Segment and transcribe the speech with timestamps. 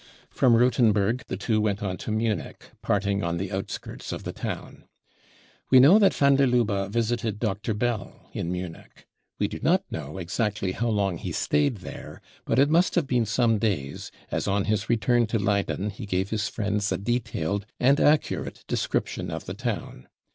[0.31, 4.85] From Rothenburg the two went on to Munich, parting on the outskirts of the town.
[5.69, 7.75] We know that van der Lubbe * visited Dr.
[7.75, 9.05] Bell in Munich.
[9.37, 13.27] We do not know exactly how long he stayed there, but it must have been
[13.27, 17.99] some days, as on his return to Leyden he gave his friends a detailed and
[17.99, 20.07] accurate description of the town.